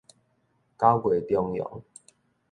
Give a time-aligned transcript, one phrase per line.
[0.79, 1.83] 九月重陽